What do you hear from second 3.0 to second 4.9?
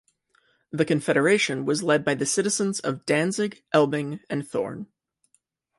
Danzig, Elbing, and Thorn.